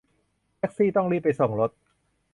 [0.57, 1.71] แท็กซี่ต้องรีบไปส่งรถ